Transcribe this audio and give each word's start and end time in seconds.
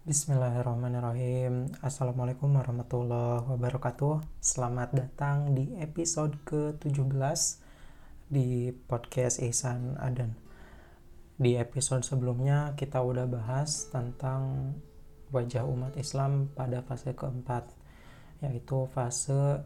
Bismillahirrahmanirrahim. 0.00 1.76
Assalamualaikum 1.84 2.48
warahmatullahi 2.56 3.44
wabarakatuh. 3.52 4.40
Selamat 4.40 4.96
datang 4.96 5.52
di 5.52 5.76
episode 5.76 6.40
ke-17 6.48 7.60
di 8.32 8.72
podcast 8.88 9.44
Ihsan 9.44 10.00
Adan. 10.00 10.32
Di 11.36 11.60
episode 11.60 12.00
sebelumnya 12.00 12.72
kita 12.80 12.96
udah 13.04 13.28
bahas 13.28 13.92
tentang 13.92 14.72
wajah 15.36 15.68
umat 15.68 15.92
Islam 16.00 16.48
pada 16.56 16.80
fase 16.80 17.12
keempat 17.12 17.68
yaitu 18.40 18.88
fase 18.96 19.60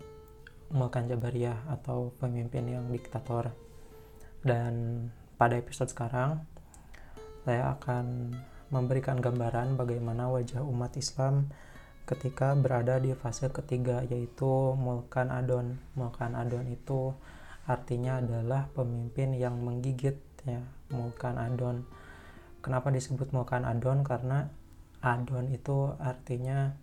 Mulkan 0.75 1.15
Jabariyah 1.15 1.71
atau 1.71 2.11
pemimpin 2.19 2.75
yang 2.75 2.91
diktator. 2.91 3.55
Dan 4.43 5.07
pada 5.39 5.55
episode 5.55 5.95
sekarang 5.95 6.43
saya 7.47 7.79
akan 7.79 8.35
memberikan 8.75 9.23
gambaran 9.23 9.79
bagaimana 9.79 10.27
wajah 10.27 10.67
umat 10.67 10.99
Islam 10.99 11.47
ketika 12.11 12.59
berada 12.59 12.99
di 12.99 13.15
fase 13.15 13.47
ketiga 13.55 14.03
yaitu 14.11 14.75
Mulkan 14.75 15.31
Adon. 15.31 15.79
Mulkan 15.95 16.35
Adon 16.35 16.67
itu 16.67 17.15
artinya 17.71 18.19
adalah 18.19 18.67
pemimpin 18.75 19.39
yang 19.39 19.63
menggigit 19.63 20.19
ya, 20.43 20.59
Mulkan 20.91 21.39
Adon. 21.39 21.87
Kenapa 22.59 22.91
disebut 22.91 23.31
Mulkan 23.31 23.63
Adon? 23.63 24.03
Karena 24.03 24.51
Adon 24.99 25.55
itu 25.55 25.95
artinya 26.03 26.75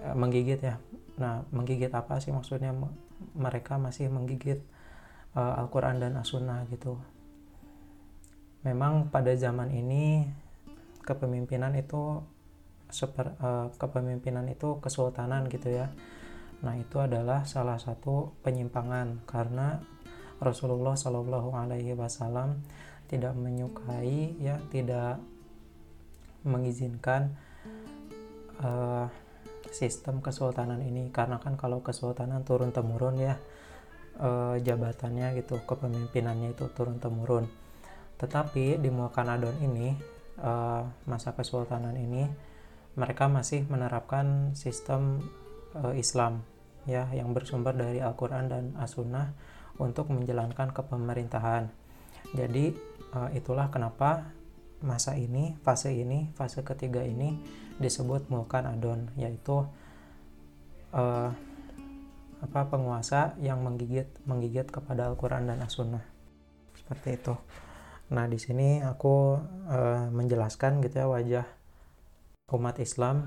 e, 0.00 0.08
menggigit 0.16 0.58
ya. 0.64 0.80
Nah, 1.20 1.44
menggigit 1.52 1.92
apa 1.92 2.16
sih 2.18 2.32
maksudnya? 2.32 2.72
Mereka 3.38 3.78
masih 3.78 4.10
menggigit 4.10 4.58
uh, 5.38 5.62
Al-Quran 5.62 6.02
dan 6.02 6.18
As-Sunnah 6.18 6.66
gitu 6.68 6.98
memang 8.64 9.12
pada 9.12 9.30
zaman 9.36 9.68
ini 9.70 10.24
kepemimpinan 11.04 11.76
itu 11.76 12.24
seper, 12.88 13.36
uh, 13.38 13.68
kepemimpinan 13.76 14.48
itu 14.48 14.80
kesultanan 14.80 15.46
gitu 15.52 15.70
ya. 15.72 15.92
Nah, 16.64 16.74
itu 16.80 16.96
adalah 16.96 17.44
salah 17.44 17.76
satu 17.76 18.32
penyimpangan 18.40 19.24
karena 19.28 19.84
Rasulullah 20.40 20.96
Shallallahu 20.96 21.52
alaihi 21.52 21.92
wasallam 21.92 22.64
tidak 23.06 23.36
menyukai 23.36 24.34
ya, 24.40 24.56
tidak 24.72 25.20
mengizinkan 26.44 27.36
uh, 28.60 29.08
sistem 29.68 30.20
kesultanan 30.20 30.80
ini 30.84 31.08
karena 31.12 31.40
kan 31.40 31.56
kalau 31.56 31.80
kesultanan 31.80 32.44
turun 32.44 32.72
temurun 32.72 33.16
ya 33.16 33.36
uh, 34.20 34.56
jabatannya 34.60 35.36
gitu, 35.40 35.60
kepemimpinannya 35.64 36.52
itu 36.56 36.68
turun 36.72 36.96
temurun 37.00 37.48
tetapi 38.14 38.78
di 38.78 38.90
Mulkanadon 38.94 39.58
ini, 39.58 39.90
uh, 40.40 40.88
masa 41.06 41.36
kesultanan 41.36 41.94
ini, 41.98 42.26
mereka 42.94 43.26
masih 43.26 43.66
menerapkan 43.66 44.54
sistem 44.54 45.22
uh, 45.74 45.94
Islam 45.94 46.46
ya 46.84 47.08
yang 47.16 47.32
bersumber 47.32 47.72
dari 47.72 47.98
Al-Quran 47.98 48.46
dan 48.48 48.64
As-Sunnah 48.76 49.32
untuk 49.80 50.12
menjalankan 50.12 50.70
kepemerintahan. 50.70 51.72
Jadi 52.36 52.74
uh, 53.16 53.30
itulah 53.34 53.68
kenapa 53.72 54.30
masa 54.84 55.16
ini, 55.16 55.56
fase 55.64 55.96
ini, 55.96 56.30
fase 56.36 56.60
ketiga 56.60 57.00
ini 57.02 57.40
disebut 57.80 58.28
Mulkan 58.30 58.68
Adon, 58.68 59.10
yaitu 59.16 59.64
uh, 60.94 61.30
apa 62.44 62.60
penguasa 62.68 63.32
yang 63.40 63.64
menggigit 63.64 64.06
menggigit 64.28 64.68
kepada 64.68 65.08
Al-Quran 65.08 65.48
dan 65.48 65.64
As-Sunnah. 65.64 66.04
Seperti 66.76 67.16
itu. 67.16 67.34
Nah, 68.14 68.30
di 68.30 68.38
sini 68.38 68.78
aku 68.78 69.34
uh, 69.66 70.06
menjelaskan 70.14 70.78
gitu 70.86 71.02
ya 71.02 71.06
wajah 71.10 71.46
umat 72.54 72.78
Islam 72.78 73.26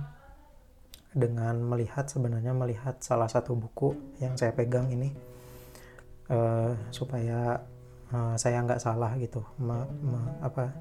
dengan 1.12 1.60
melihat 1.60 2.08
sebenarnya 2.08 2.56
melihat 2.56 3.04
salah 3.04 3.28
satu 3.28 3.52
buku 3.60 4.00
yang 4.24 4.40
saya 4.40 4.56
pegang 4.56 4.88
ini 4.88 5.12
uh, 6.32 6.72
supaya 6.96 7.60
uh, 8.16 8.40
saya 8.40 8.64
nggak 8.64 8.80
salah 8.80 9.12
gitu 9.20 9.44
me, 9.60 9.84
me, 10.00 10.22
apa 10.40 10.72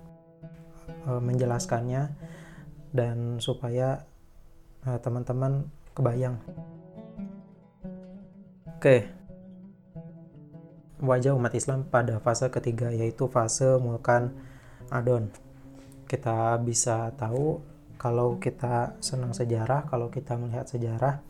uh, 1.11 1.19
menjelaskannya 1.19 2.07
dan 2.95 3.43
supaya 3.43 4.07
teman-teman 4.87 5.67
kebayang. 5.99 6.39
Oke, 8.79 9.11
wajah 11.01 11.37
umat 11.37 11.53
Islam 11.53 11.85
pada 11.85 12.17
fase 12.21 12.49
ketiga 12.49 12.89
yaitu 12.89 13.29
fase 13.29 13.77
mulkan 13.77 14.33
adon. 14.89 15.29
Kita 16.07 16.57
bisa 16.63 17.13
tahu 17.19 17.61
kalau 17.97 18.39
kita 18.39 18.95
senang 19.03 19.33
sejarah, 19.33 19.89
kalau 19.89 20.13
kita 20.13 20.39
melihat 20.39 20.69
sejarah 20.69 21.21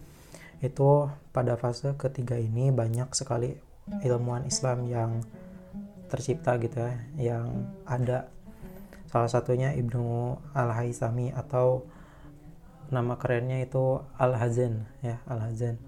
itu 0.61 1.09
pada 1.31 1.57
fase 1.57 1.95
ketiga 1.97 2.37
ini 2.37 2.73
banyak 2.73 3.13
sekali 3.13 3.57
ilmuwan 4.03 4.49
Islam 4.49 4.89
yang 4.89 5.23
tercipta 6.11 6.59
gitu 6.63 6.81
ya, 6.81 6.95
yang 7.35 7.71
ada 7.87 8.31
salah 9.11 9.31
satunya 9.31 9.75
Ibnu 9.75 10.37
Al-Haisami 10.55 11.35
atau 11.35 11.87
nama 12.91 13.19
kerennya 13.19 13.63
itu 13.63 14.03
Al-Hazan 14.19 14.87
ya, 15.03 15.23
Al-Hazan. 15.27 15.79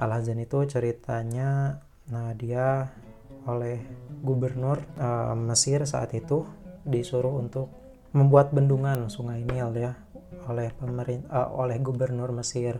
Al-Hazan 0.00 0.40
itu 0.40 0.64
ceritanya 0.68 1.80
nah 2.10 2.34
dia 2.34 2.90
oleh 3.46 3.82
gubernur 4.22 4.78
uh, 4.98 5.34
Mesir 5.34 5.82
saat 5.82 6.14
itu 6.14 6.46
disuruh 6.86 7.38
untuk 7.42 7.70
membuat 8.14 8.54
bendungan 8.54 9.10
Sungai 9.10 9.42
Nil 9.42 9.74
ya 9.74 9.92
oleh 10.46 10.70
pemerintah 10.74 11.30
uh, 11.30 11.48
oleh 11.58 11.78
gubernur 11.82 12.30
Mesir. 12.30 12.78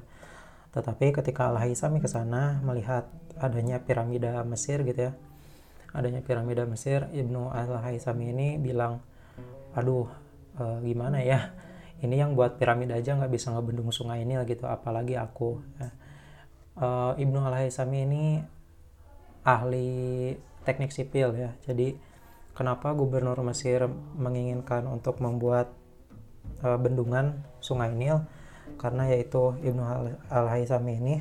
Tetapi 0.72 1.12
ketika 1.12 1.52
Al-Haisami 1.52 2.00
ke 2.00 2.08
sana 2.08 2.62
melihat 2.64 3.10
adanya 3.36 3.82
piramida 3.82 4.40
Mesir 4.46 4.80
gitu 4.86 5.10
ya. 5.10 5.12
Adanya 5.92 6.24
piramida 6.24 6.64
Mesir, 6.64 7.04
Ibnu 7.12 7.52
Al-Haisami 7.52 8.32
ini 8.32 8.48
bilang, 8.56 9.04
"Aduh, 9.76 10.08
uh, 10.56 10.80
gimana 10.80 11.20
ya? 11.20 11.52
Ini 12.00 12.24
yang 12.24 12.32
buat 12.32 12.56
piramida 12.56 12.96
aja 12.96 13.12
nggak 13.12 13.28
bisa 13.28 13.52
ngebendung 13.52 13.92
Sungai 13.92 14.24
Nil 14.24 14.40
gitu, 14.48 14.64
apalagi 14.64 15.20
aku." 15.20 15.60
Uh, 16.72 17.12
Ibnu 17.20 17.44
Al-Haisami 17.44 17.98
ini 18.08 18.24
ahli 19.44 20.32
teknik 20.62 20.94
sipil 20.94 21.34
ya. 21.34 21.50
Jadi 21.66 21.94
kenapa 22.56 22.94
gubernur 22.94 23.38
Mesir 23.42 23.86
menginginkan 24.16 24.86
untuk 24.86 25.18
membuat 25.18 25.70
uh, 26.62 26.78
bendungan 26.78 27.42
Sungai 27.58 27.92
Nil? 27.94 28.22
Karena 28.78 29.10
yaitu 29.10 29.58
Ibnu 29.60 29.82
Al-Haisami 30.30 30.92
ini 30.96 31.16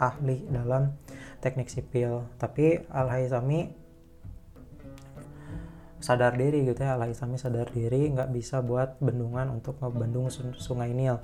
ahli 0.00 0.42
dalam 0.50 0.96
teknik 1.38 1.70
sipil. 1.70 2.24
Tapi 2.40 2.82
Al-Haisami 2.90 3.84
sadar 6.04 6.36
diri 6.36 6.68
gitu 6.68 6.84
ya 6.84 7.00
Al-Haisami 7.00 7.40
sadar 7.40 7.72
diri 7.72 8.12
nggak 8.12 8.28
bisa 8.28 8.60
buat 8.60 9.00
bendungan 9.00 9.48
untuk 9.48 9.80
membendung 9.80 10.28
sungai 10.60 10.92
Nil 10.92 11.16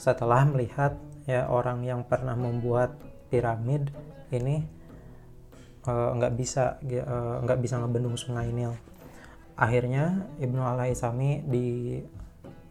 setelah 0.00 0.48
melihat 0.48 0.96
ya 1.28 1.44
orang 1.48 1.84
yang 1.84 2.00
pernah 2.04 2.32
membuat 2.32 2.96
piramid 3.30 3.90
ini 4.34 4.62
uh, 5.86 6.10
nggak 6.14 6.32
bisa 6.34 6.78
uh, 6.82 7.42
nggak 7.42 7.58
bisa 7.62 7.78
ngebendung 7.80 8.18
sungai 8.18 8.50
Nil. 8.50 8.74
Akhirnya 9.56 10.28
Ibnu 10.36 10.60
Al-Haisami 10.60 11.46
di 11.48 11.98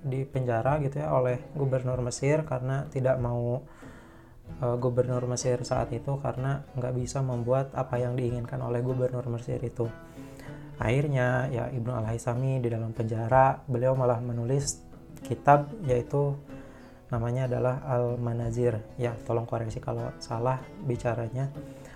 di 0.05 0.21
penjara 0.21 0.77
gitu 0.85 1.01
ya 1.01 1.09
oleh 1.17 1.41
gubernur 1.57 1.97
Mesir 2.05 2.45
karena 2.45 2.85
tidak 2.93 3.17
mau 3.17 3.65
uh, 4.61 4.77
gubernur 4.77 5.25
Mesir 5.25 5.65
saat 5.65 5.89
itu 5.95 6.21
karena 6.21 6.61
nggak 6.77 6.93
bisa 6.93 7.25
membuat 7.25 7.73
apa 7.73 7.97
yang 7.97 8.13
diinginkan 8.13 8.61
oleh 8.61 8.85
gubernur 8.85 9.25
Mesir 9.33 9.57
itu. 9.65 9.89
Akhirnya 10.75 11.47
ya 11.49 11.71
Ibnu 11.71 11.89
Al-Haisami 11.89 12.59
di 12.59 12.67
dalam 12.67 12.91
penjara 12.91 13.63
beliau 13.65 13.95
malah 13.95 14.19
menulis 14.19 14.83
kitab 15.25 15.71
yaitu 15.87 16.35
namanya 17.15 17.47
adalah 17.47 17.79
Al-Manazir 17.87 18.75
ya 18.99 19.15
tolong 19.23 19.47
koreksi 19.47 19.79
kalau 19.79 20.11
salah 20.19 20.59
bicaranya 20.83 21.47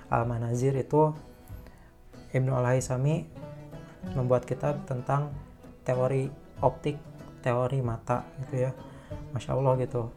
Al-Manazir 0.07 0.71
itu 0.79 1.11
Ibnu 2.31 2.55
Al-Haisami 2.55 3.27
membuat 4.15 4.47
kitab 4.47 4.87
tentang 4.87 5.35
teori 5.83 6.31
optik, 6.63 6.95
teori 7.43 7.83
mata 7.83 8.23
gitu 8.45 8.69
ya. 8.69 8.71
Masya 9.35 9.59
Allah 9.59 9.73
gitu. 9.81 10.07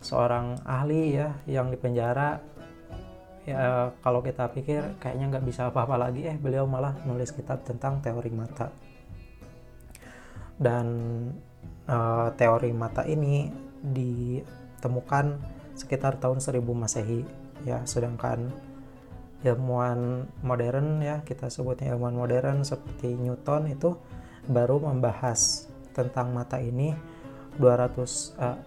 Seorang 0.00 0.62
ahli 0.64 1.18
ya 1.18 1.34
yang 1.50 1.68
di 1.68 1.76
penjara 1.76 2.40
ya 3.44 3.90
kalau 4.04 4.20
kita 4.20 4.52
pikir 4.52 5.00
kayaknya 5.00 5.36
nggak 5.36 5.44
bisa 5.48 5.72
apa-apa 5.72 5.96
lagi 5.96 6.28
eh 6.28 6.36
beliau 6.36 6.68
malah 6.68 6.92
nulis 7.08 7.32
kitab 7.32 7.64
tentang 7.64 7.98
teori 8.04 8.28
mata 8.28 8.68
dan 10.60 10.86
uh, 11.88 12.28
teori 12.36 12.70
mata 12.76 13.08
ini 13.08 13.48
ditemukan 13.80 15.40
sekitar 15.76 16.20
tahun 16.20 16.44
1000 16.44 16.60
masehi 16.60 17.24
ya 17.64 17.80
sedangkan 17.84 18.52
ilmuwan 19.40 20.28
modern 20.44 21.00
ya 21.00 21.24
kita 21.24 21.48
sebutnya 21.48 21.96
ilmuwan 21.96 22.16
modern 22.16 22.60
seperti 22.64 23.16
Newton 23.16 23.72
itu 23.72 23.96
baru 24.48 24.80
membahas 24.80 25.68
tentang 25.96 26.36
mata 26.36 26.60
ini 26.60 26.92
200 27.56 28.36
uh, 28.36 28.58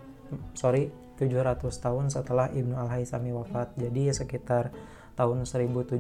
sorry 0.58 0.90
700 1.18 1.62
tahun 1.78 2.06
setelah 2.10 2.50
Ibnu 2.50 2.74
Al-Haisami 2.74 3.32
wafat. 3.32 3.78
Jadi 3.78 4.10
sekitar 4.10 4.74
tahun 5.14 5.46
1700 5.46 5.94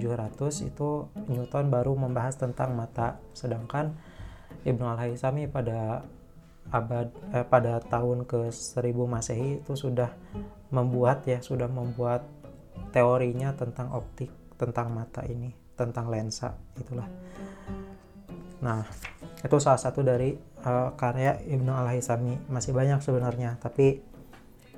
itu 0.67 0.89
Newton 1.29 1.69
baru 1.69 1.93
membahas 1.93 2.35
tentang 2.35 2.73
mata. 2.73 3.21
Sedangkan 3.37 3.93
Ibnu 4.65 4.83
Al-Haisami 4.83 5.45
pada 5.45 6.01
abad 6.71 7.07
eh, 7.35 7.45
pada 7.45 7.81
tahun 7.83 8.23
ke 8.23 8.49
1000 8.49 8.79
Masehi 9.03 9.59
itu 9.59 9.73
sudah 9.75 10.13
membuat 10.71 11.27
ya, 11.27 11.41
sudah 11.43 11.67
membuat 11.67 12.25
teorinya 12.93 13.53
tentang 13.53 13.93
optik, 13.93 14.29
tentang 14.55 14.93
mata 14.93 15.21
ini, 15.25 15.53
tentang 15.75 16.09
lensa 16.09 16.57
itulah. 16.77 17.05
Nah, 18.63 18.87
itu 19.43 19.57
salah 19.59 19.81
satu 19.81 19.99
dari 20.01 20.33
uh, 20.63 20.95
karya 20.95 21.35
Ibnu 21.43 21.67
Al-Haisami. 21.67 22.47
Masih 22.47 22.71
banyak 22.71 23.03
sebenarnya, 23.03 23.59
tapi 23.59 23.99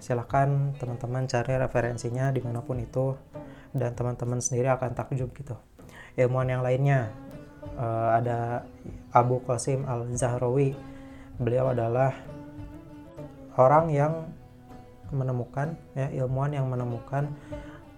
silahkan 0.01 0.75
teman-teman 0.75 1.29
cari 1.29 1.53
referensinya 1.55 2.33
di 2.33 2.41
mana 2.43 2.59
pun 2.65 2.81
itu 2.81 3.15
dan 3.71 3.95
teman-teman 3.95 4.39
sendiri 4.43 4.71
akan 4.71 4.91
takjub 4.95 5.31
gitu 5.35 5.55
ilmuwan 6.15 6.47
yang 6.47 6.63
lainnya 6.63 7.11
uh, 7.75 8.15
ada 8.15 8.63
Abu 9.11 9.43
Qasim 9.43 9.83
Al-Zahrawi 9.83 10.75
beliau 11.39 11.71
adalah 11.71 12.15
orang 13.55 13.91
yang 13.91 14.13
menemukan 15.11 15.77
ya 15.93 16.11
ilmuwan 16.23 16.51
yang 16.51 16.67
menemukan 16.67 17.29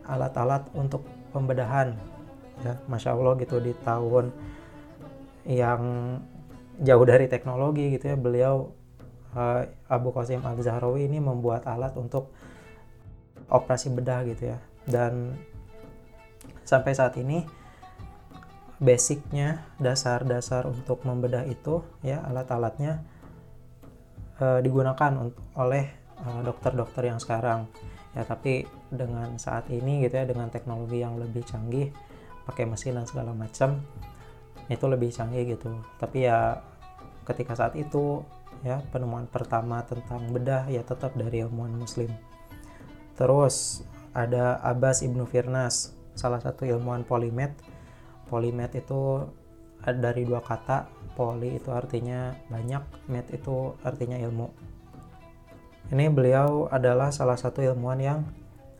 alat-alat 0.06 0.68
untuk 0.76 1.06
pembedahan 1.32 1.96
ya 2.66 2.74
masya 2.90 3.14
Allah 3.14 3.38
gitu 3.42 3.62
di 3.62 3.74
tahun 3.86 4.34
yang 5.48 5.82
jauh 6.82 7.06
dari 7.08 7.26
teknologi 7.26 7.96
gitu 7.96 8.14
ya 8.14 8.18
beliau 8.20 8.78
uh, 9.38 9.62
Abu 9.90 10.10
Qasim 10.14 10.42
Al 10.46 10.58
Zahrawi 10.62 11.10
ini 11.10 11.22
membuat 11.22 11.66
alat 11.70 11.94
untuk 11.98 12.34
operasi 13.48 13.94
bedah 13.94 14.26
gitu 14.28 14.54
ya. 14.54 14.58
Dan 14.88 15.36
sampai 16.64 16.96
saat 16.96 17.16
ini 17.20 17.44
basicnya 18.78 19.66
dasar-dasar 19.82 20.70
untuk 20.70 21.02
membedah 21.02 21.44
itu 21.50 21.82
ya 22.06 22.22
alat-alatnya 22.22 23.02
uh, 24.42 24.60
digunakan 24.62 25.32
oleh 25.58 25.86
eh, 26.18 26.42
dokter-dokter 26.46 27.04
uh, 27.06 27.10
yang 27.14 27.20
sekarang. 27.22 27.60
Ya 28.18 28.26
tapi 28.26 28.66
dengan 28.90 29.38
saat 29.38 29.70
ini 29.70 30.02
gitu 30.02 30.18
ya 30.18 30.26
dengan 30.26 30.50
teknologi 30.50 31.06
yang 31.06 31.22
lebih 31.22 31.46
canggih 31.46 31.94
pakai 32.50 32.66
mesin 32.66 32.98
dan 32.98 33.06
segala 33.06 33.36
macam 33.36 33.84
itu 34.68 34.86
lebih 34.90 35.14
canggih 35.14 35.54
gitu. 35.54 35.70
Tapi 36.02 36.26
ya 36.26 36.58
ketika 37.28 37.54
saat 37.54 37.78
itu 37.78 38.26
ya 38.66 38.82
penemuan 38.90 39.30
pertama 39.30 39.86
tentang 39.86 40.34
bedah 40.34 40.66
ya 40.66 40.82
tetap 40.82 41.14
dari 41.14 41.46
ilmuwan 41.46 41.78
muslim. 41.78 42.10
Terus 43.14 43.86
ada 44.18 44.58
Abbas 44.66 45.06
ibnu 45.06 45.30
Firnas 45.30 45.94
salah 46.18 46.42
satu 46.42 46.66
ilmuwan 46.66 47.06
polimet. 47.06 47.54
Polimet 48.28 48.74
itu 48.76 49.30
dari 49.84 50.28
dua 50.28 50.44
kata 50.44 50.90
poli 51.16 51.58
itu 51.58 51.72
artinya 51.72 52.36
banyak 52.52 53.10
met 53.10 53.28
itu 53.34 53.74
artinya 53.82 54.20
ilmu 54.20 54.48
ini 55.94 56.12
beliau 56.12 56.68
adalah 56.68 57.14
salah 57.16 57.40
satu 57.40 57.64
ilmuwan 57.64 58.00
yang 58.00 58.20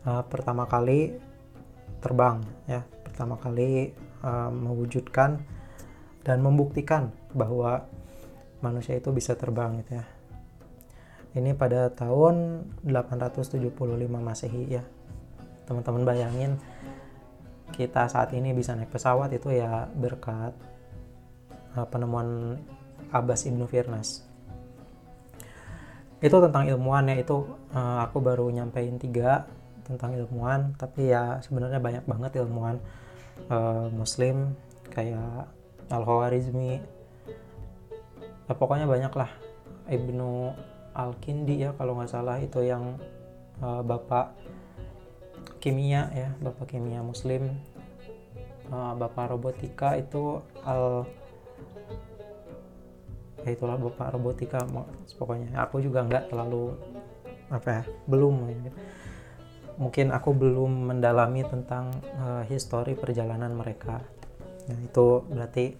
uh, 0.04 0.22
pertama 0.28 0.68
kali 0.68 1.16
terbang 2.04 2.44
ya 2.68 2.84
pertama 3.02 3.40
kali 3.40 3.96
uh, 4.22 4.52
mewujudkan 4.52 5.40
dan 6.22 6.44
membuktikan 6.44 7.08
bahwa 7.32 7.88
manusia 8.60 8.98
itu 8.98 9.08
bisa 9.14 9.32
terbang 9.38 9.80
gitu 9.82 9.96
ya. 9.96 10.06
Ini 11.32 11.54
pada 11.54 11.92
tahun 11.92 12.66
875 12.84 13.58
Masehi 14.10 14.76
ya. 14.76 14.84
Teman-teman 15.68 16.04
bayangin 16.04 16.60
kita 17.72 18.08
saat 18.08 18.32
ini 18.32 18.56
bisa 18.56 18.72
naik 18.76 18.92
pesawat 18.92 19.32
itu 19.32 19.52
ya 19.52 19.88
berkat 19.92 20.56
penemuan 21.88 22.60
Abbas 23.12 23.48
Ibnu 23.48 23.64
Firnas. 23.68 24.24
Itu 26.18 26.42
tentang 26.42 26.66
ilmuwan 26.66 27.08
ya 27.08 27.16
itu 27.20 27.46
uh, 27.72 28.02
aku 28.02 28.18
baru 28.18 28.50
nyampein 28.50 28.98
tiga 28.98 29.46
tentang 29.86 30.12
ilmuwan 30.18 30.76
tapi 30.76 31.14
ya 31.14 31.40
sebenarnya 31.40 31.80
banyak 31.80 32.04
banget 32.04 32.44
ilmuwan 32.44 32.76
uh, 33.48 33.88
muslim 33.94 34.52
kayak 34.92 35.48
Al-Khawarizmi 35.88 36.82
ya, 38.44 38.52
pokoknya 38.52 38.84
banyak 38.84 39.12
lah 39.16 39.30
Ibnu 39.88 40.52
Al-Kindi 40.92 41.64
ya 41.64 41.70
kalau 41.78 41.96
nggak 41.96 42.12
salah 42.12 42.36
itu 42.42 42.60
yang 42.60 43.00
uh, 43.64 43.80
bapak 43.80 44.36
kimia 45.62 46.12
ya 46.12 46.28
bapak 46.44 46.76
kimia 46.76 47.00
muslim 47.00 47.48
uh, 48.68 48.92
bapak 48.92 49.32
robotika 49.32 49.96
itu 49.96 50.44
al 50.68 51.08
ya 53.48 53.56
itulah 53.56 53.80
bapak 53.80 54.12
robotika 54.12 54.60
pokoknya. 55.16 55.56
Aku 55.64 55.80
juga 55.80 56.04
nggak 56.04 56.28
terlalu 56.28 56.76
apa 57.48 57.68
ya 57.80 57.82
belum 58.04 58.34
mungkin. 59.80 60.12
Aku 60.12 60.36
belum 60.36 60.92
mendalami 60.92 61.48
tentang 61.48 61.96
uh, 62.20 62.44
histori 62.44 62.92
perjalanan 62.92 63.56
mereka. 63.56 64.04
Nah 64.68 64.78
itu 64.84 65.24
berarti 65.24 65.72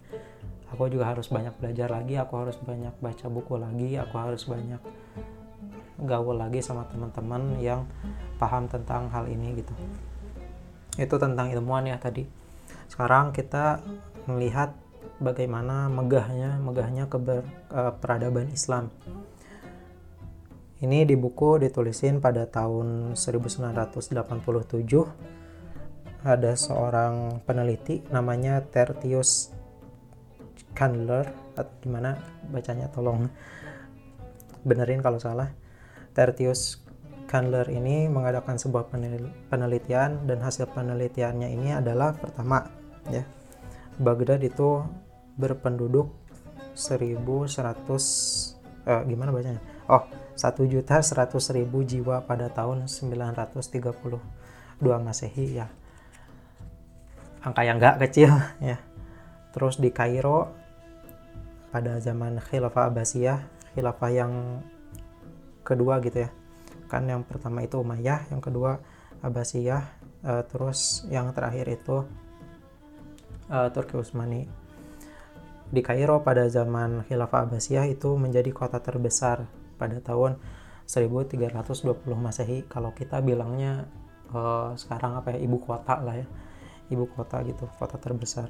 aku 0.72 0.88
juga 0.88 1.12
harus 1.12 1.28
banyak 1.28 1.52
belajar 1.60 1.88
lagi 1.88 2.16
aku 2.20 2.34
harus 2.44 2.56
banyak 2.60 2.92
baca 3.00 3.26
buku 3.32 3.56
lagi 3.56 3.96
aku 3.96 4.14
harus 4.20 4.44
banyak 4.44 4.80
gaul 5.98 6.36
lagi 6.36 6.60
sama 6.60 6.86
teman-teman 6.92 7.58
yang 7.58 7.88
paham 8.38 8.70
tentang 8.70 9.10
hal 9.10 9.26
ini 9.26 9.58
gitu. 9.58 9.74
Itu 10.94 11.18
tentang 11.18 11.50
ilmuwan 11.50 11.90
ya 11.90 11.98
tadi. 11.98 12.22
Sekarang 12.86 13.34
kita 13.34 13.82
melihat 14.30 14.76
bagaimana 15.18 15.90
megahnya 15.90 16.58
megahnya 16.62 17.10
keber, 17.10 17.42
uh, 17.74 17.92
peradaban 17.98 18.50
Islam. 18.54 18.90
Ini 20.78 21.02
di 21.02 21.18
buku 21.18 21.58
ditulisin 21.58 22.22
pada 22.22 22.46
tahun 22.46 23.18
1987 23.18 24.22
ada 26.22 26.54
seorang 26.54 27.42
peneliti 27.42 28.02
namanya 28.14 28.62
Tertius 28.62 29.50
Candler 30.78 31.26
gimana? 31.82 32.14
Bacanya 32.54 32.86
tolong 32.94 33.26
benerin 34.62 35.02
kalau 35.02 35.18
salah. 35.18 35.50
Tertius 36.14 36.78
Candler 37.26 37.66
ini 37.74 38.06
mengadakan 38.06 38.56
sebuah 38.56 38.88
penelitian 39.50 40.10
dan 40.30 40.38
hasil 40.40 40.70
penelitiannya 40.70 41.48
ini 41.52 41.74
adalah 41.74 42.14
pertama 42.14 42.70
ya. 43.10 43.26
Baghdad 43.98 44.40
itu 44.46 44.86
berpenduduk 45.38 46.10
1100 46.74 47.22
eh, 48.86 49.02
gimana 49.06 49.30
bacanya 49.30 49.62
oh 49.86 50.04
1 50.34 50.44
juta 50.68 51.00
100 51.00 51.56
ribu 51.56 51.86
jiwa 51.86 52.26
pada 52.26 52.50
tahun 52.50 52.90
932 52.90 54.18
Masehi 54.82 55.62
ya 55.62 55.66
angka 57.42 57.62
yang 57.62 57.78
nggak 57.78 58.02
kecil 58.02 58.34
ya 58.74 58.82
terus 59.54 59.80
di 59.80 59.88
Kairo 59.94 60.68
pada 61.68 62.00
zaman 62.00 62.40
khilafah 62.40 62.88
Abbasiyah, 62.88 63.44
khilafah 63.76 64.10
yang 64.12 64.32
kedua 65.64 66.00
gitu 66.00 66.28
ya. 66.28 66.30
Kan 66.88 67.04
yang 67.04 67.22
pertama 67.24 67.60
itu 67.60 67.76
Umayyah, 67.76 68.32
yang 68.32 68.40
kedua 68.40 68.80
Abbasiyah, 69.20 69.84
uh, 70.24 70.42
terus 70.48 71.04
yang 71.12 71.28
terakhir 71.36 71.68
itu 71.68 72.08
uh, 73.52 73.68
Turki 73.68 74.00
Utsmani. 74.00 74.48
Di 75.68 75.84
Kairo 75.84 76.24
pada 76.24 76.48
zaman 76.48 77.04
khilafah 77.04 77.44
Abbasiyah 77.44 77.86
itu 77.92 78.16
menjadi 78.16 78.48
kota 78.50 78.80
terbesar 78.80 79.44
pada 79.76 80.00
tahun 80.00 80.40
1320 80.88 81.52
Masehi. 82.16 82.64
Kalau 82.64 82.96
kita 82.96 83.20
bilangnya 83.20 83.84
uh, 84.32 84.72
sekarang 84.74 85.20
apa 85.20 85.36
ya 85.36 85.44
ibu 85.44 85.60
kota 85.60 86.00
lah 86.00 86.16
ya. 86.16 86.26
Ibu 86.88 87.04
kota 87.12 87.44
gitu, 87.44 87.68
kota 87.76 88.00
terbesar 88.00 88.48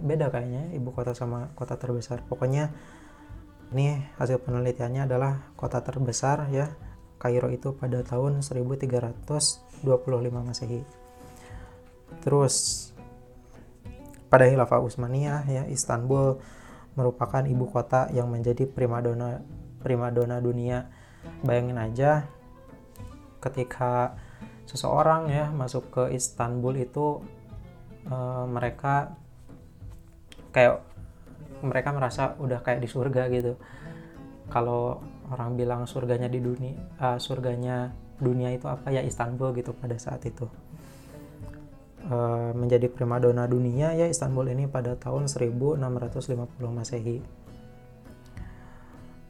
beda 0.00 0.32
kayaknya 0.32 0.72
ibu 0.72 0.94
kota 0.94 1.12
sama 1.12 1.52
kota 1.52 1.76
terbesar 1.76 2.24
pokoknya 2.24 2.72
ini 3.76 4.00
hasil 4.16 4.40
penelitiannya 4.40 5.04
adalah 5.04 5.52
kota 5.58 5.84
terbesar 5.84 6.48
ya 6.48 6.72
Kairo 7.20 7.52
itu 7.52 7.76
pada 7.76 8.00
tahun 8.00 8.40
1325 8.40 9.84
Masehi 10.32 10.80
terus 12.24 12.88
pada 14.32 14.48
Khilafah 14.48 14.80
Utsmaniyah 14.80 15.44
ya 15.44 15.62
Istanbul 15.68 16.40
merupakan 16.96 17.44
ibu 17.44 17.68
kota 17.68 18.08
yang 18.16 18.32
menjadi 18.32 18.64
primadona 18.64 19.44
primadona 19.84 20.40
dunia. 20.40 20.88
Bayangin 21.44 21.76
aja 21.76 22.24
ketika 23.44 24.16
seseorang 24.64 25.28
ya 25.28 25.52
masuk 25.52 25.92
ke 25.92 26.16
Istanbul 26.16 26.80
itu 26.80 27.20
e, 28.08 28.16
mereka 28.48 29.12
kayak 30.48 30.80
mereka 31.60 31.92
merasa 31.92 32.32
udah 32.40 32.64
kayak 32.64 32.80
di 32.80 32.88
surga 32.88 33.28
gitu. 33.28 33.60
Kalau 34.48 35.04
orang 35.28 35.60
bilang 35.60 35.84
surganya 35.84 36.28
di 36.28 36.40
dunia 36.40 36.76
uh, 37.00 37.16
surganya 37.16 37.92
dunia 38.20 38.52
itu 38.52 38.68
apa? 38.68 38.92
Ya 38.92 39.00
Istanbul 39.00 39.56
gitu 39.56 39.72
pada 39.72 39.96
saat 39.96 40.20
itu 40.28 40.44
uh, 42.08 42.50
menjadi 42.56 42.88
primadona 42.90 43.46
dunia 43.46 43.94
ya 43.94 44.08
Istanbul 44.08 44.50
ini 44.50 44.66
pada 44.66 44.96
tahun 44.98 45.28
1650 45.30 45.78
Masehi. 46.72 47.18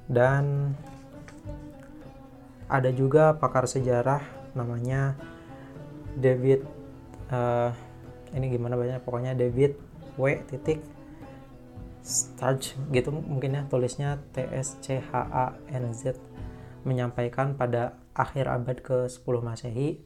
Dan 0.08 0.74
ada 2.72 2.90
juga 2.92 3.36
pakar 3.36 3.68
sejarah 3.68 4.24
namanya 4.56 5.16
David 6.16 6.64
uh, 7.32 7.72
ini 8.32 8.48
gimana 8.48 8.76
banyak 8.76 9.04
pokoknya 9.04 9.36
David 9.36 9.76
W. 10.16 10.40
Titik 10.48 10.80
Starch 12.02 12.74
gitu 12.90 13.14
mungkin 13.14 13.54
ya 13.54 13.62
tulisnya 13.70 14.18
T 14.34 14.42
S 14.50 14.80
C 14.82 14.98
H 14.98 15.12
A 15.14 15.54
N 15.70 15.94
Z 15.94 16.18
menyampaikan 16.82 17.54
pada 17.54 17.94
akhir 18.12 18.50
abad 18.50 18.82
ke-10 18.82 19.36
Masehi. 19.38 20.02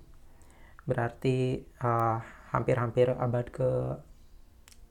Berarti 0.84 1.64
uh, 1.80 2.20
hampir-hampir 2.56 3.12
abad 3.12 3.46
ke 3.52 3.68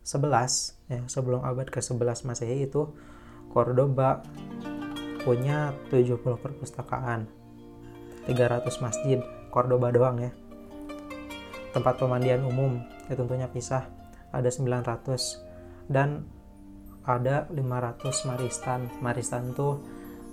11 0.05 0.93
ya 0.93 1.01
sebelum 1.09 1.41
abad 1.41 1.65
ke-11 1.73 2.29
Masehi 2.29 2.69
itu 2.69 2.93
Cordoba 3.49 4.21
punya 5.25 5.73
70 5.89 6.21
perpustakaan 6.21 7.25
300 8.29 8.85
masjid 8.85 9.17
Cordoba 9.49 9.89
doang 9.89 10.21
ya. 10.21 10.31
Tempat 11.73 11.97
pemandian 11.97 12.45
umum 12.45 12.85
ya 13.09 13.17
tentunya 13.17 13.49
pisah 13.49 13.89
ada 14.29 14.45
900 14.45 15.89
dan 15.89 16.29
ada 17.01 17.49
500 17.49 18.29
maristan. 18.29 18.79
Maristan 19.01 19.57
tuh 19.57 19.81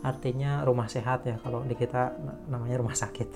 artinya 0.05 0.67
rumah 0.69 0.91
sehat 0.91 1.25
ya 1.25 1.41
kalau 1.41 1.65
di 1.65 1.73
kita 1.73 2.13
namanya 2.53 2.77
rumah 2.77 2.97
sakit. 2.97 3.29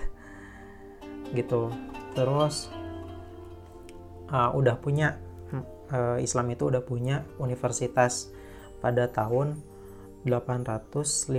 Gitu. 1.33 1.73
Terus 2.13 2.69
uh, 4.31 4.51
udah 4.55 4.77
punya 4.79 5.19
uh, 5.93 6.19
Islam 6.19 6.51
itu 6.53 6.71
udah 6.71 6.83
punya 6.83 7.23
universitas 7.39 8.31
pada 8.83 9.09
tahun 9.11 9.59
859 10.27 11.31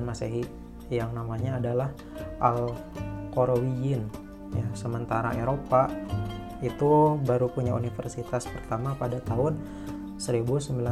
Masehi 0.00 0.44
yang 0.88 1.12
namanya 1.12 1.60
adalah 1.60 1.92
Al-Qarawiyyin 2.40 4.02
ya 4.56 4.66
sementara 4.72 5.36
Eropa 5.36 5.92
itu 6.64 7.20
baru 7.22 7.52
punya 7.52 7.76
universitas 7.76 8.48
pertama 8.48 8.96
pada 8.96 9.20
tahun 9.22 9.60
1900 10.18 10.82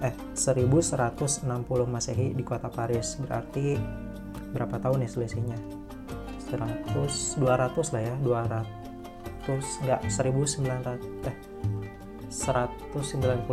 eh 0.00 0.14
1160 0.32 1.44
Masehi 1.84 2.32
di 2.32 2.40
kota 2.40 2.72
Paris. 2.72 3.20
Berarti 3.20 3.76
berapa 4.56 4.80
tahun 4.80 5.04
ya 5.04 5.08
selisihnya? 5.12 5.58
100 6.48 7.36
200 7.40 7.92
lah 7.92 8.02
ya 8.04 8.14
200 8.24 8.81
enggak 9.50 10.00
1900 10.06 11.28
eh 11.28 11.36
199 12.32 13.44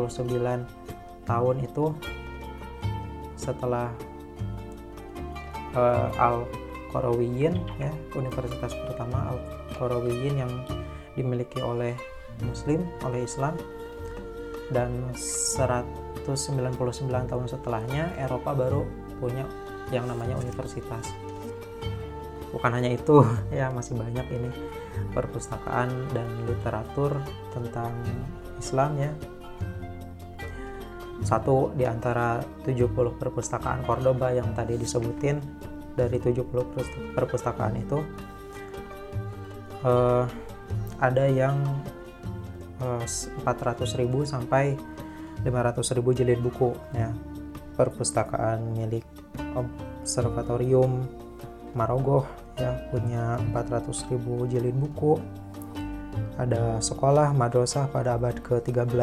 tahun 1.27 1.55
itu 1.59 1.85
setelah 3.35 3.91
uh, 5.75 6.09
Al 6.15 6.47
Qarawiyyin 6.89 7.53
ya 7.77 7.91
universitas 8.15 8.71
pertama 8.87 9.35
Al 9.35 9.39
Qarawiyyin 9.75 10.35
yang 10.39 10.51
dimiliki 11.13 11.59
oleh 11.59 11.93
Muslim 12.39 12.87
oleh 13.03 13.27
Islam 13.27 13.59
dan 14.71 15.11
199 15.17 16.29
tahun 17.09 17.45
setelahnya 17.49 18.15
Eropa 18.15 18.53
baru 18.55 18.85
punya 19.19 19.43
yang 19.89 20.05
namanya 20.05 20.37
universitas. 20.37 21.11
Bukan 22.53 22.71
hanya 22.73 22.93
itu 22.93 23.25
ya 23.59 23.73
masih 23.73 23.97
banyak 23.97 24.25
ini 24.29 24.49
perpustakaan 25.13 25.89
dan 26.13 26.27
literatur 26.45 27.17
tentang 27.51 27.93
Islam 28.59 28.91
ya. 28.99 29.11
Satu 31.19 31.75
di 31.75 31.83
antara 31.83 32.39
70 32.63 33.19
perpustakaan 33.19 33.83
Cordoba 33.83 34.31
yang 34.31 34.55
tadi 34.55 34.79
disebutin 34.79 35.43
dari 35.99 36.15
70 36.15 36.47
perpustakaan 37.11 37.75
itu 37.75 37.99
uh, 39.83 40.23
ada 40.99 41.25
yang 41.27 41.55
eh, 42.83 43.03
400.000 43.03 44.03
sampai 44.27 44.75
500.000 45.43 46.17
jilid 46.19 46.39
buku 46.43 46.75
ya. 46.91 47.11
Perpustakaan 47.75 48.75
milik 48.75 49.07
observatorium 49.55 51.07
Marogoh 51.71 52.27
ya 52.59 52.75
punya 52.91 53.39
400.000 53.55 54.51
jilid 54.51 54.75
buku. 54.75 55.15
Ada 56.35 56.79
sekolah 56.83 57.31
madrasah 57.31 57.87
pada 57.91 58.15
abad 58.15 58.35
ke-13 58.39 58.95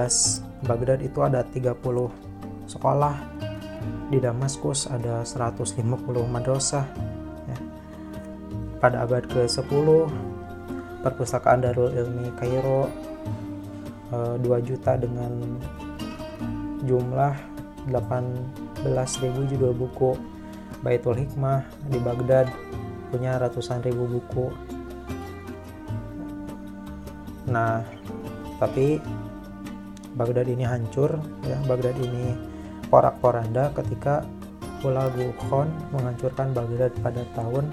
Baghdad 0.65 1.01
itu 1.05 1.21
ada 1.21 1.45
30 1.45 1.77
sekolah. 2.69 3.17
Di 4.09 4.23
Damaskus 4.23 4.87
ada 4.87 5.27
150 5.27 5.83
madrasah 6.31 6.87
ya. 7.51 7.59
pada 8.79 9.03
abad 9.03 9.27
ke-10 9.27 9.89
perpustakaan 11.03 11.63
Darul 11.63 11.93
Ilmi 11.93 12.31
Kairo 12.39 12.89
e, 14.11 14.17
eh, 14.17 14.63
2 14.63 14.69
juta 14.69 14.95
dengan 14.99 15.59
jumlah 16.87 17.35
18.000 17.91 19.51
judul 19.51 19.73
buku. 19.75 20.15
Baitul 20.83 21.19
Hikmah 21.19 21.67
di 21.91 21.99
Baghdad 21.99 22.47
punya 23.11 23.39
ratusan 23.39 23.83
ribu 23.83 24.07
buku. 24.07 24.51
Nah 27.51 27.83
tapi 28.59 28.99
Baghdad 30.17 30.49
ini 30.49 30.65
hancur 30.65 31.21
ya. 31.45 31.59
Baghdad 31.69 31.97
ini 32.01 32.33
porak-poranda 32.89 33.69
ketika 33.77 34.25
Hulagu 34.81 35.33
Khan 35.49 35.69
menghancurkan 35.93 36.57
Baghdad 36.57 36.93
pada 37.05 37.23
tahun 37.37 37.69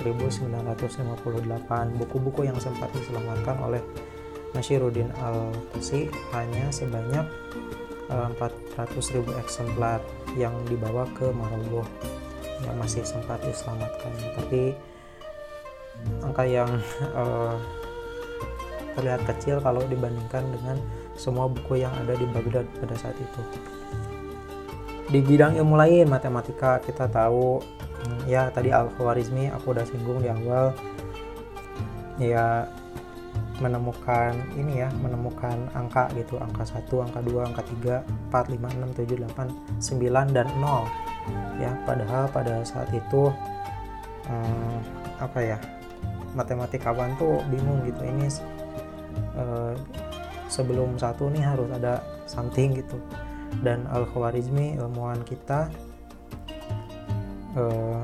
1958 0.00 2.00
buku-buku 2.00 2.40
yang 2.44 2.58
sempat 2.58 2.90
diselamatkan 2.92 3.56
oleh 3.62 3.80
Nashiruddin 4.54 5.10
Al-Tusi 5.18 6.06
hanya 6.30 6.70
sebanyak 6.70 7.26
400.000 8.08 8.78
eh, 8.78 9.34
eksemplar 9.42 9.98
yang 10.38 10.54
dibawa 10.68 11.08
ke 11.16 11.32
Maroko 11.32 11.82
yang 12.64 12.76
masih 12.80 13.04
sempat 13.04 13.40
diselamatkan. 13.44 14.12
Tapi 14.36 14.74
angka 16.24 16.44
yang 16.44 16.70
uh, 17.14 17.56
terlihat 18.94 19.22
kecil 19.26 19.58
kalau 19.60 19.82
dibandingkan 19.86 20.44
dengan 20.54 20.76
semua 21.14 21.46
buku 21.50 21.82
yang 21.82 21.92
ada 22.02 22.14
di 22.14 22.26
Baghdad 22.30 22.66
pada 22.78 22.94
saat 22.98 23.16
itu. 23.18 23.42
Di 25.10 25.20
bidang 25.20 25.54
ilmu 25.60 25.76
lain 25.78 26.08
matematika 26.08 26.80
kita 26.80 27.06
tahu 27.06 27.60
hmm, 27.60 28.20
ya 28.26 28.48
tadi 28.50 28.72
Al-Khwarizmi 28.72 29.52
aku 29.52 29.76
udah 29.76 29.84
singgung 29.86 30.24
di 30.24 30.32
awal 30.32 30.74
ya 32.18 32.66
menemukan 33.62 34.34
ini 34.58 34.82
ya 34.82 34.90
menemukan 34.98 35.54
angka 35.78 36.10
gitu 36.18 36.42
angka 36.42 36.66
1, 36.66 36.90
angka 36.90 37.20
2, 37.22 37.48
angka 37.54 37.62
3, 37.62 38.02
4, 38.34 38.50
5, 38.50 38.98
6, 38.98 38.98
7, 38.98 39.22
8, 39.30 39.78
9 39.78 40.34
dan 40.34 40.46
0 40.58 41.13
ya 41.56 41.72
padahal 41.88 42.28
pada 42.28 42.60
saat 42.66 42.90
itu 42.92 43.32
hmm, 44.28 44.76
apa 45.22 45.38
ya 45.40 45.58
matematikawan 46.34 47.14
tuh 47.16 47.40
bingung 47.48 47.80
gitu 47.86 48.02
ini 48.02 48.26
uh, 49.38 49.72
sebelum 50.50 50.98
satu 50.98 51.30
nih 51.30 51.42
harus 51.42 51.70
ada 51.72 52.02
something 52.26 52.74
gitu. 52.76 52.98
Dan 53.62 53.86
al 53.86 54.02
khwarizmi 54.10 54.74
ilmuwan 54.82 55.22
kita 55.22 55.70
uh, 57.54 58.02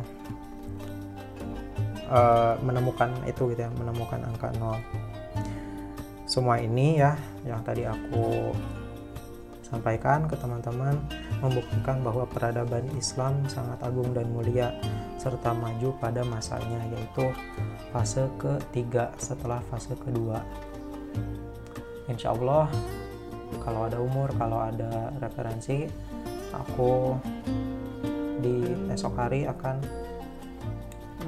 uh, 2.06 2.54
menemukan 2.62 3.10
itu 3.26 3.50
gitu 3.50 3.60
ya 3.66 3.70
menemukan 3.74 4.22
angka 4.22 4.54
nol. 4.62 4.78
Semua 6.30 6.62
ini 6.62 7.02
ya 7.02 7.18
yang 7.42 7.66
tadi 7.66 7.82
aku 7.82 8.54
sampaikan 9.70 10.26
ke 10.26 10.34
teman-teman 10.34 10.98
membuktikan 11.38 12.02
bahwa 12.02 12.26
peradaban 12.26 12.84
Islam 12.98 13.46
sangat 13.46 13.78
agung 13.86 14.10
dan 14.10 14.26
mulia 14.34 14.74
serta 15.16 15.54
maju 15.54 15.94
pada 16.02 16.26
masanya 16.26 16.82
yaitu 16.90 17.30
fase 17.94 18.26
ketiga 18.36 19.14
setelah 19.16 19.62
fase 19.70 19.94
kedua. 19.94 20.42
Insya 22.10 22.34
Allah 22.34 22.66
kalau 23.62 23.86
ada 23.86 24.02
umur 24.02 24.34
kalau 24.34 24.58
ada 24.58 25.14
referensi 25.22 25.86
aku 26.50 27.14
di 28.42 28.74
esok 28.90 29.14
hari 29.14 29.46
akan 29.46 29.78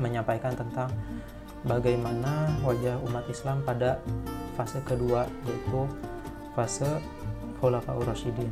menyampaikan 0.03 0.57
tentang 0.59 0.91
bagaimana 1.63 2.51
wajah 2.67 2.99
umat 3.07 3.23
Islam 3.31 3.63
pada 3.63 4.03
fase 4.59 4.83
kedua 4.83 5.31
yaitu 5.47 5.87
fase 6.59 6.89
Khulafaur 7.63 8.03
Rasyidin. 8.03 8.51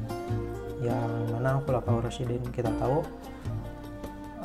Yang 0.78 1.10
mana 1.34 1.58
Khulafaur 1.66 2.06
Rasyidin 2.06 2.46
kita 2.54 2.70
tahu 2.78 3.02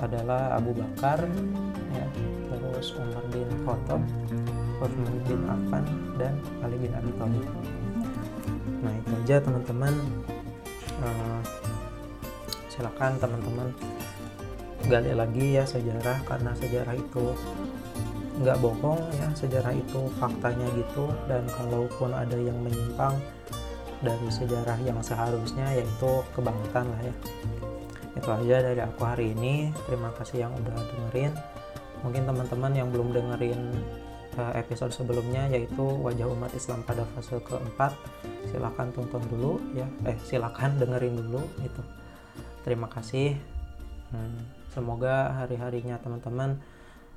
adalah 0.01 0.57
Abu 0.57 0.74
Bakar 0.74 1.22
ya 1.93 2.05
terus 2.50 2.91
Umar 2.98 3.24
bin 3.31 3.48
Khattab 3.63 4.01
Utsman 4.84 5.15
bin 5.24 5.39
Affan 5.48 5.86
dan 6.19 6.34
Ali 6.65 6.75
bin 6.81 6.91
Abi 6.98 7.12
Thalib. 7.15 7.45
Nah 8.81 8.91
itu 8.91 9.12
aja 9.24 9.36
teman-teman. 9.39 9.93
Uh, 10.95 11.39
silakan 12.72 13.19
teman-teman 13.19 13.67
gali 14.88 15.12
lagi 15.12 15.60
ya 15.60 15.63
sejarah 15.67 16.24
karena 16.27 16.51
sejarah 16.60 16.95
itu 16.98 17.25
nggak 18.43 18.57
bohong 18.60 19.00
ya. 19.15 19.27
Sejarah 19.31 19.72
itu 19.72 20.12
faktanya 20.19 20.67
gitu 20.75 21.07
dan 21.31 21.48
kalaupun 21.53 22.12
ada 22.12 22.36
yang 22.36 22.60
menyimpang 22.60 23.15
dari 24.01 24.27
sejarah 24.27 24.79
yang 24.83 24.99
seharusnya 24.99 25.67
yaitu 25.75 26.11
kebangetan 26.35 26.87
lah 26.89 27.01
ya. 27.03 27.13
Itu 28.15 28.29
aja 28.31 28.55
dari 28.71 28.81
aku 28.81 29.01
hari 29.03 29.35
ini. 29.35 29.71
Terima 29.87 30.11
kasih 30.15 30.47
yang 30.47 30.51
udah 30.55 30.75
dengerin. 30.75 31.33
Mungkin 32.03 32.23
teman-teman 32.27 32.71
yang 32.75 32.87
belum 32.91 33.11
dengerin 33.11 33.61
eh, 34.39 34.53
episode 34.59 34.91
sebelumnya 34.91 35.47
yaitu 35.51 35.83
wajah 35.83 36.27
umat 36.31 36.51
Islam 36.55 36.83
pada 36.83 37.03
fase 37.15 37.39
keempat 37.43 37.91
silahkan 38.49 38.91
tonton 38.95 39.23
dulu 39.31 39.59
ya. 39.75 39.87
Eh 40.07 40.17
silahkan 40.23 40.75
dengerin 40.81 41.15
dulu 41.19 41.43
itu 41.61 41.81
terima 42.63 42.87
kasih. 42.89 43.37
Hmm, 44.13 44.37
semoga 44.71 45.33
hari-harinya 45.43 45.99
teman-teman 45.99 46.61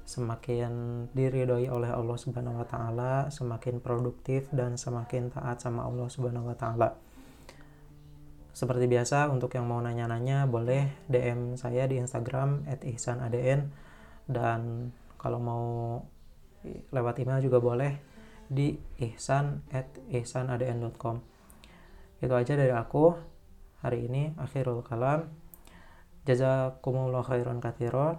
semakin 0.09 1.05
diridhoi 1.13 1.69
oleh 1.69 1.93
Allah 1.93 2.17
Subhanahu 2.17 2.65
wa 2.65 2.67
taala, 2.67 3.29
semakin 3.29 3.85
produktif 3.85 4.49
dan 4.49 4.81
semakin 4.81 5.29
taat 5.29 5.61
sama 5.61 5.85
Allah 5.85 6.09
Subhanahu 6.09 6.49
wa 6.49 6.57
taala. 6.57 6.97
Seperti 8.57 8.89
biasa 8.89 9.29
untuk 9.29 9.53
yang 9.53 9.69
mau 9.69 9.85
nanya-nanya 9.85 10.49
boleh 10.49 11.05
DM 11.13 11.61
saya 11.61 11.85
di 11.85 12.01
Instagram 12.01 12.65
@ihsanadn 12.67 13.71
dan 14.25 14.91
kalau 15.21 15.39
mau 15.39 16.01
lewat 16.91 17.21
email 17.21 17.45
juga 17.45 17.61
boleh 17.61 18.01
di 18.49 18.81
ihsan@ihsanadn.com. 18.99 21.21
Itu 22.19 22.35
aja 22.35 22.57
dari 22.57 22.73
aku 22.73 23.15
hari 23.85 24.09
ini 24.09 24.33
akhirul 24.41 24.83
kalam. 24.83 25.29
Jazakumullah 26.25 27.23
khairan 27.23 27.61
katsiran. 27.63 28.19